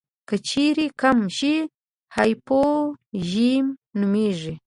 که 0.27 0.35
چیرې 0.49 0.87
کم 1.01 1.17
شي 1.37 1.55
هایپوژي 2.15 3.51
نومېږي. 3.99 4.53